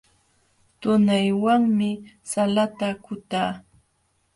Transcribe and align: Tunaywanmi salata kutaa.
Tunaywanmi 0.79 1.89
salata 2.31 2.87
kutaa. 3.03 3.51